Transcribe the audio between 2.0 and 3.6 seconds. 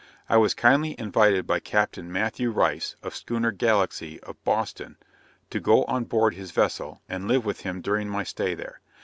Matthew Rice, of schooner